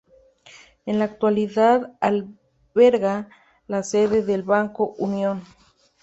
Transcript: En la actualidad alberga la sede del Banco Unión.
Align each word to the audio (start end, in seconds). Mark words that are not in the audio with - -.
En 0.87 0.97
la 0.97 1.05
actualidad 1.05 1.91
alberga 2.01 3.29
la 3.67 3.83
sede 3.83 4.23
del 4.23 4.41
Banco 4.41 4.95
Unión. 4.97 5.43